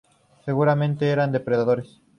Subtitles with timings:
[0.45, 2.01] Seguramente eran depredadores.